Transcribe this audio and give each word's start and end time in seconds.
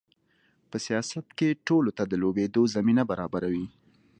په 0.69 0.77
سیاست 0.85 1.25
کې 1.37 1.59
ټولو 1.67 1.89
ته 1.97 2.03
د 2.07 2.13
لوبېدو 2.21 2.63
زمینه 2.75 3.03
برابروي. 3.11 3.67